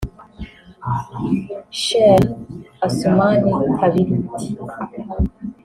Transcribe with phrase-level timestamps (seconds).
[1.81, 2.25] Sheikh
[2.85, 4.47] Assoumani Kabiriti